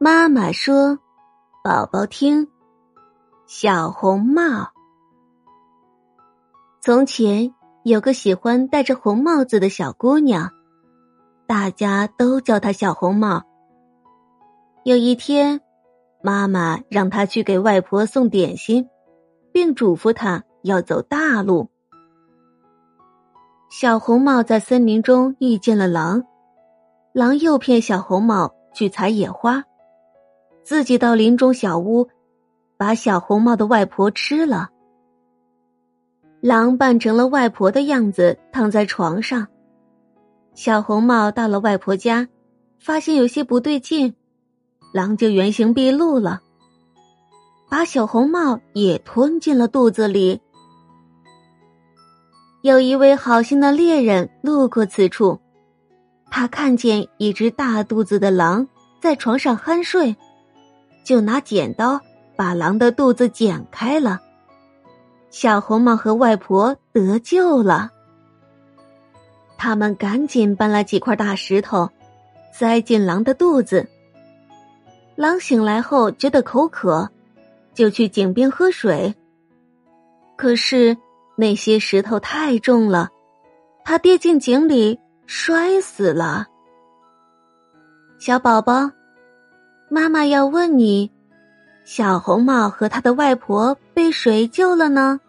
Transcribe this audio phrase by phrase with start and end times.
[0.00, 1.00] 妈妈说
[1.64, 2.46] ：“宝宝听，
[3.48, 4.70] 小红帽。
[6.80, 10.52] 从前有个喜欢戴着红帽子的小姑娘，
[11.48, 13.42] 大家都叫她小红帽。
[14.84, 15.60] 有一天，
[16.22, 18.88] 妈妈让她去给外婆送点心，
[19.50, 21.70] 并嘱咐她要走大路。
[23.68, 26.22] 小红帽在森林中遇见了狼，
[27.12, 29.64] 狼诱骗小红帽去采野花，
[30.68, 32.10] 自己到林中小屋，
[32.76, 34.68] 把小红帽的外婆吃了。
[36.42, 39.46] 狼扮成了外婆的样子，躺在床上。
[40.54, 42.28] 小红帽到了外婆家，
[42.78, 44.14] 发现有些不对劲，
[44.92, 46.42] 狼就原形毕露了，
[47.70, 50.42] 把小红帽也吞进了肚子里。
[52.60, 55.40] 有一位好心的猎人路过此处，
[56.30, 58.68] 他看见一只大肚子的狼
[59.00, 60.14] 在床上酣睡，
[61.08, 61.98] 就拿剪刀
[62.36, 64.20] 把狼的肚子剪开了。
[65.30, 67.90] 小红帽和外婆得救了，
[69.56, 71.88] 他们赶紧搬来几块大石头，
[72.52, 73.88] 塞进狼的肚子。
[75.16, 77.08] 狼醒来后觉得口渴，
[77.72, 79.14] 就去井边喝水，
[80.36, 80.94] 可是。
[81.40, 83.10] 那些石头太重了，
[83.84, 86.48] 他跌进井里摔死了。
[88.18, 88.90] 小宝宝，
[89.90, 91.10] 妈妈要问你：
[91.84, 95.20] 小红帽和他的外婆被谁救了呢？